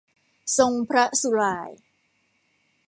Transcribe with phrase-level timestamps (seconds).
[0.57, 1.69] ทรงพระสุหร่าย